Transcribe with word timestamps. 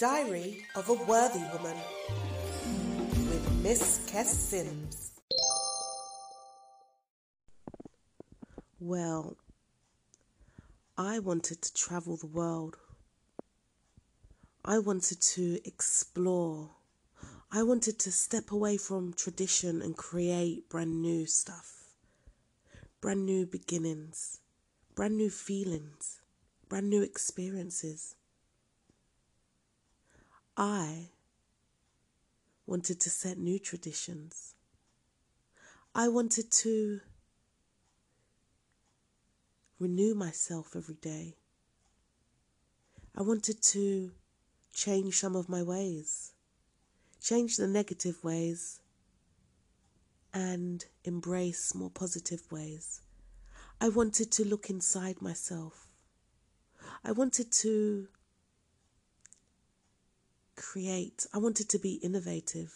Diary 0.00 0.64
of 0.76 0.88
a 0.88 0.94
Worthy 0.94 1.44
Woman 1.52 1.76
with 3.28 3.62
Miss 3.62 4.00
Kess 4.10 4.28
Sims. 4.28 5.10
Well, 8.80 9.36
I 10.96 11.18
wanted 11.18 11.60
to 11.60 11.74
travel 11.74 12.16
the 12.16 12.28
world. 12.28 12.78
I 14.64 14.78
wanted 14.78 15.20
to 15.20 15.58
explore. 15.66 16.70
I 17.52 17.62
wanted 17.62 17.98
to 17.98 18.10
step 18.10 18.52
away 18.52 18.78
from 18.78 19.12
tradition 19.12 19.82
and 19.82 19.94
create 19.94 20.70
brand 20.70 21.02
new 21.02 21.26
stuff, 21.26 21.90
brand 23.02 23.26
new 23.26 23.44
beginnings, 23.44 24.40
brand 24.94 25.18
new 25.18 25.28
feelings, 25.28 26.22
brand 26.70 26.88
new 26.88 27.02
experiences. 27.02 28.14
I 30.62 31.08
wanted 32.66 33.00
to 33.00 33.08
set 33.08 33.38
new 33.38 33.58
traditions. 33.58 34.54
I 35.94 36.08
wanted 36.08 36.50
to 36.50 37.00
renew 39.78 40.14
myself 40.14 40.76
every 40.76 40.96
day. 40.96 41.36
I 43.16 43.22
wanted 43.22 43.62
to 43.62 44.10
change 44.74 45.18
some 45.18 45.34
of 45.34 45.48
my 45.48 45.62
ways, 45.62 46.32
change 47.22 47.56
the 47.56 47.66
negative 47.66 48.22
ways, 48.22 48.80
and 50.34 50.84
embrace 51.04 51.74
more 51.74 51.88
positive 51.88 52.42
ways. 52.52 53.00
I 53.80 53.88
wanted 53.88 54.30
to 54.32 54.44
look 54.46 54.68
inside 54.68 55.22
myself. 55.22 55.86
I 57.02 57.12
wanted 57.12 57.50
to 57.50 58.08
create. 60.60 61.26
I 61.32 61.38
wanted 61.38 61.68
to 61.70 61.78
be 61.78 61.94
innovative. 61.94 62.72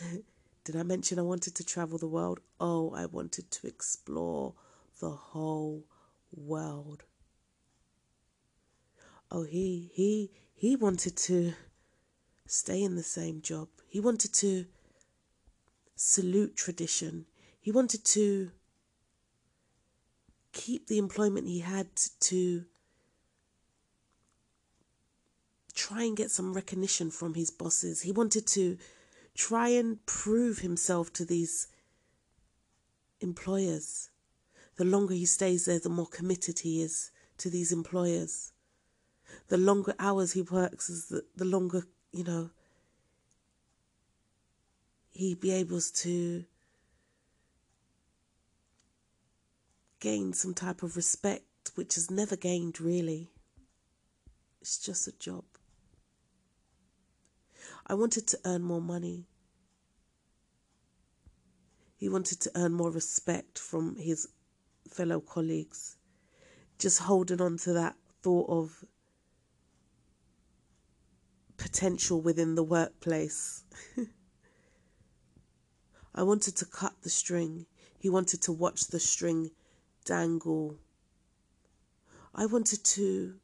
Did 0.64 0.76
I 0.76 0.82
mention 0.84 1.18
I 1.18 1.22
wanted 1.22 1.54
to 1.56 1.64
travel 1.64 1.98
the 1.98 2.08
world? 2.08 2.40
Oh, 2.60 2.92
I 2.94 3.06
wanted 3.06 3.50
to 3.50 3.66
explore 3.66 4.54
the 5.00 5.10
whole 5.10 5.84
world. 6.32 7.04
Oh, 9.30 9.42
he 9.42 9.90
he 9.92 10.30
he 10.54 10.76
wanted 10.76 11.16
to 11.16 11.54
stay 12.46 12.82
in 12.82 12.94
the 12.94 13.02
same 13.02 13.42
job. 13.42 13.68
He 13.88 14.00
wanted 14.00 14.32
to 14.34 14.66
salute 15.96 16.56
tradition. 16.56 17.26
He 17.60 17.72
wanted 17.72 18.04
to 18.04 18.52
keep 20.52 20.86
the 20.86 20.98
employment 20.98 21.48
he 21.48 21.60
had 21.60 21.88
to 22.20 22.64
try 25.86 26.02
and 26.02 26.16
get 26.16 26.30
some 26.30 26.52
recognition 26.52 27.10
from 27.10 27.34
his 27.34 27.50
bosses. 27.50 28.02
He 28.02 28.10
wanted 28.10 28.46
to 28.48 28.76
try 29.36 29.68
and 29.68 30.04
prove 30.04 30.58
himself 30.58 31.12
to 31.12 31.24
these 31.24 31.68
employers. 33.20 34.08
The 34.76 34.84
longer 34.84 35.14
he 35.14 35.26
stays 35.26 35.66
there, 35.66 35.78
the 35.78 35.88
more 35.88 36.06
committed 36.06 36.60
he 36.60 36.82
is 36.82 37.12
to 37.38 37.50
these 37.50 37.70
employers. 37.70 38.52
The 39.48 39.58
longer 39.58 39.94
hours 39.98 40.32
he 40.32 40.42
works, 40.42 40.90
is 40.90 41.06
the, 41.06 41.24
the 41.36 41.44
longer, 41.44 41.82
you 42.12 42.24
know, 42.24 42.50
he 45.12 45.34
be 45.34 45.52
able 45.52 45.80
to 45.80 46.44
gain 50.00 50.32
some 50.32 50.52
type 50.52 50.82
of 50.82 50.96
respect, 50.96 51.70
which 51.76 51.96
is 51.96 52.10
never 52.10 52.36
gained 52.36 52.80
really. 52.80 53.30
It's 54.60 54.78
just 54.78 55.06
a 55.06 55.12
job. 55.12 55.44
I 57.86 57.94
wanted 57.94 58.26
to 58.28 58.38
earn 58.44 58.62
more 58.62 58.80
money. 58.80 59.26
He 61.96 62.08
wanted 62.08 62.40
to 62.40 62.50
earn 62.54 62.72
more 62.72 62.90
respect 62.90 63.58
from 63.58 63.96
his 63.96 64.28
fellow 64.88 65.20
colleagues. 65.20 65.96
Just 66.78 67.00
holding 67.00 67.40
on 67.40 67.56
to 67.58 67.72
that 67.72 67.96
thought 68.22 68.48
of 68.48 68.84
potential 71.56 72.20
within 72.20 72.54
the 72.54 72.62
workplace. 72.62 73.64
I 76.14 76.22
wanted 76.22 76.56
to 76.56 76.66
cut 76.66 76.94
the 77.02 77.10
string. 77.10 77.66
He 77.98 78.10
wanted 78.10 78.42
to 78.42 78.52
watch 78.52 78.88
the 78.88 79.00
string 79.00 79.50
dangle. 80.04 80.78
I 82.34 82.46
wanted 82.46 82.84
to 82.84 83.34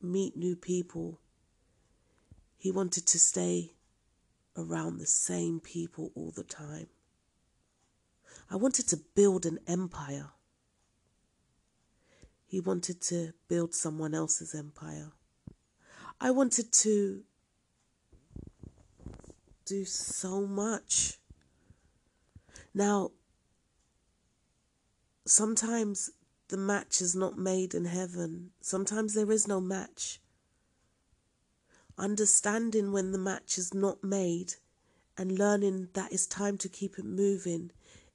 meet 0.00 0.36
new 0.36 0.56
people. 0.56 1.20
He 2.56 2.70
wanted 2.70 3.06
to 3.06 3.18
stay 3.18 3.72
around 4.56 4.98
the 4.98 5.06
same 5.06 5.60
people 5.60 6.12
all 6.14 6.32
the 6.34 6.44
time. 6.44 6.88
I 8.50 8.56
wanted 8.56 8.88
to 8.88 8.96
build 8.96 9.44
an 9.44 9.58
empire. 9.66 10.30
He 12.46 12.60
wanted 12.60 13.00
to 13.02 13.32
build 13.48 13.74
someone 13.74 14.14
else's 14.14 14.54
empire. 14.54 15.12
I 16.20 16.30
wanted 16.30 16.72
to 16.72 17.22
do 19.66 19.84
so 19.84 20.46
much. 20.46 21.18
Now, 22.72 23.10
sometimes 25.26 26.10
the 26.48 26.56
match 26.56 27.00
is 27.00 27.16
not 27.16 27.36
made 27.36 27.74
in 27.74 27.84
heaven, 27.84 28.50
sometimes 28.60 29.14
there 29.14 29.30
is 29.32 29.48
no 29.48 29.60
match. 29.60 30.20
Understanding 31.98 32.92
when 32.92 33.12
the 33.12 33.18
match 33.18 33.56
is 33.56 33.72
not 33.72 34.04
made 34.04 34.54
and 35.16 35.38
learning 35.38 35.88
that 35.94 36.12
it's 36.12 36.26
time 36.26 36.58
to 36.58 36.68
keep 36.68 36.98
it 36.98 37.06
moving 37.06 37.70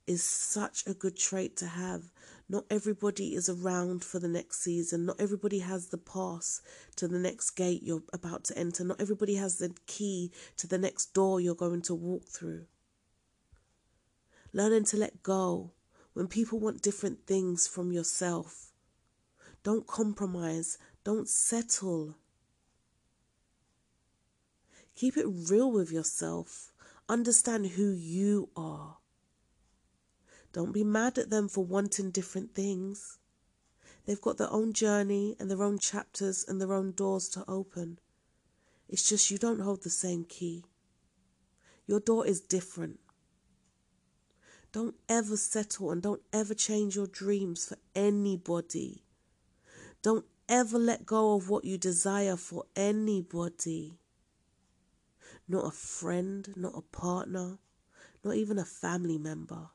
is 0.06 0.24
such 0.24 0.86
a 0.86 0.94
good 0.94 1.18
trait 1.18 1.58
to 1.58 1.66
have. 1.66 2.12
Not 2.47 2.66
everybody 2.69 3.34
is 3.34 3.50
around 3.50 4.03
for 4.03 4.19
the 4.19 4.28
next 4.28 4.62
season. 4.62 5.06
Not 5.06 5.19
everybody 5.19 5.59
has 5.59 5.88
the 5.88 5.97
pass 5.97 6.62
to 6.97 7.08
the 7.08 7.18
next 7.18 7.52
gate 7.52 7.81
you're 7.81 8.03
about 8.14 8.44
to 8.46 8.58
enter. 8.58 8.84
Not 8.84 9.02
everybody 9.02 9.36
has 9.36 9.58
the 9.58 9.74
key 9.88 10.31
to 10.58 10.68
the 10.68 10.78
next 10.78 11.13
door 11.13 11.40
you're 11.40 11.56
going 11.56 11.81
to 11.84 11.96
walk 11.96 12.25
through. 12.28 12.66
Learning 14.53 14.84
to 14.86 14.98
let 14.98 15.24
go 15.24 15.72
when 16.13 16.28
people 16.28 16.59
want 16.59 16.81
different 16.81 17.25
things 17.25 17.68
from 17.68 17.92
yourself. 17.92 18.72
Don't 19.63 19.88
compromise. 19.88 20.78
Don't 21.03 21.30
settle. 21.30 22.18
Keep 24.96 25.18
it 25.18 25.25
real 25.28 25.72
with 25.72 25.91
yourself. 25.91 26.72
Understand 27.07 27.68
who 27.68 27.91
you 27.91 28.50
are. 28.56 28.97
Don't 30.53 30.74
be 30.74 30.84
mad 30.84 31.18
at 31.18 31.29
them 31.29 31.47
for 31.47 31.63
wanting 31.63 32.12
different 32.12 32.53
things. 32.53 33.18
They've 34.06 34.22
got 34.22 34.38
their 34.38 34.51
own 34.51 34.74
journey 34.74 35.35
and 35.40 35.50
their 35.50 35.63
own 35.63 35.80
chapters 35.80 36.44
and 36.47 36.59
their 36.59 36.74
own 36.74 36.91
doors 36.91 37.30
to 37.30 37.46
open. 37.47 38.00
It's 38.90 39.07
just 39.07 39.31
you 39.31 39.38
don't 39.38 39.62
hold 39.62 39.84
the 39.84 39.90
same 39.90 40.25
key. 40.25 40.66
Your 41.88 42.00
door 42.00 42.25
is 42.28 42.41
different. 42.41 43.00
Don't 44.72 44.96
ever 45.07 45.38
settle 45.38 45.91
and 45.91 46.01
don't 46.01 46.22
ever 46.31 46.53
change 46.53 46.96
your 46.96 47.07
dreams 47.07 47.66
for 47.66 47.78
anybody. 47.94 49.03
Don't 50.01 50.25
ever 50.47 50.78
let 50.78 51.06
go 51.06 51.35
of 51.35 51.50
what 51.50 51.66
you 51.66 51.78
desire 51.78 52.38
for 52.38 52.66
anybody. 52.75 54.00
Not 55.51 55.66
a 55.66 55.72
friend, 55.72 56.47
not 56.56 56.78
a 56.78 56.81
partner, 56.81 57.57
not 58.23 58.35
even 58.35 58.57
a 58.57 58.63
family 58.63 59.17
member. 59.17 59.67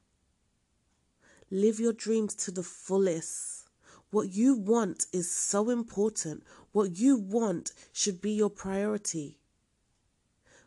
Live 1.51 1.79
your 1.79 1.93
dreams 1.93 2.35
to 2.37 2.51
the 2.51 2.63
fullest. 2.63 3.69
What 4.11 4.33
you 4.33 4.55
want 4.55 5.05
is 5.13 5.31
so 5.31 5.69
important. 5.69 6.45
What 6.73 6.97
you 6.97 7.19
want 7.19 7.73
should 7.93 8.23
be 8.23 8.33
your 8.33 8.49
priority. 8.49 9.39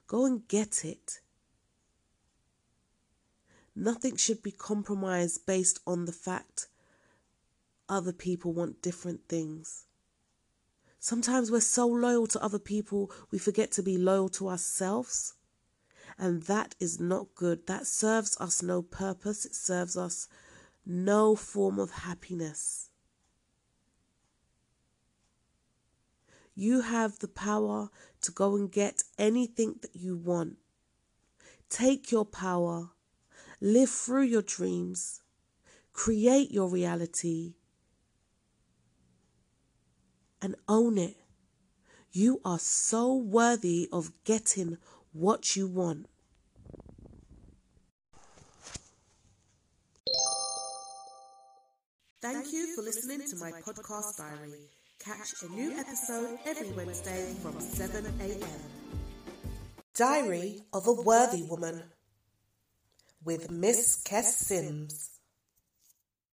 Go 0.05 0.27
and 0.27 0.47
get 0.47 0.85
it. 0.85 1.21
Nothing 3.75 4.15
should 4.15 4.43
be 4.43 4.51
compromised 4.51 5.43
based 5.47 5.79
on 5.87 6.05
the 6.05 6.11
fact 6.11 6.67
other 7.89 8.13
people 8.13 8.53
want 8.53 8.83
different 8.83 9.27
things. 9.27 9.87
Sometimes 10.99 11.49
we're 11.49 11.61
so 11.61 11.87
loyal 11.87 12.27
to 12.27 12.43
other 12.43 12.59
people, 12.59 13.09
we 13.31 13.39
forget 13.39 13.71
to 13.71 13.83
be 13.83 13.97
loyal 13.97 14.29
to 14.29 14.49
ourselves. 14.49 15.33
And 16.17 16.43
that 16.43 16.75
is 16.79 16.99
not 16.99 17.33
good. 17.35 17.65
That 17.67 17.87
serves 17.87 18.35
us 18.41 18.61
no 18.61 18.81
purpose. 18.81 19.45
It 19.45 19.55
serves 19.55 19.95
us 19.95 20.27
no 20.85 21.35
form 21.35 21.79
of 21.79 21.91
happiness. 21.91 22.89
You 26.53 26.81
have 26.81 27.19
the 27.19 27.29
power 27.29 27.89
to 28.21 28.31
go 28.33 28.57
and 28.57 28.69
get 28.69 29.03
anything 29.17 29.75
that 29.81 29.95
you 29.95 30.17
want. 30.17 30.57
Take 31.69 32.11
your 32.11 32.25
power, 32.25 32.89
live 33.61 33.89
through 33.89 34.23
your 34.23 34.41
dreams, 34.41 35.21
create 35.93 36.51
your 36.51 36.67
reality, 36.67 37.53
and 40.41 40.55
own 40.67 40.97
it. 40.97 41.15
You 42.11 42.41
are 42.43 42.59
so 42.59 43.13
worthy 43.13 43.87
of 43.91 44.11
getting 44.23 44.77
what 45.13 45.55
you 45.55 45.67
want. 45.67 46.07
Thank 52.21 52.51
you 52.51 52.75
for 52.75 52.81
listening 52.81 53.21
to 53.29 53.35
my 53.37 53.51
podcast 53.51 54.17
diary. 54.17 54.59
Catch 54.99 55.43
a 55.43 55.51
new 55.53 55.71
episode 55.77 56.37
every 56.45 56.71
Wednesday 56.71 57.33
from 57.41 57.59
7 57.59 58.05
a.m. 58.19 58.59
Diary 59.95 60.61
of 60.73 60.87
a 60.87 60.93
Worthy 60.93 61.43
Woman 61.43 61.83
with 63.23 63.49
Miss 63.49 64.01
Kess 64.03 64.23
Sims. 64.23 65.18